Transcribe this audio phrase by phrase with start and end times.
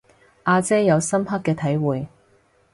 [0.45, 2.07] 阿姐有深刻嘅體會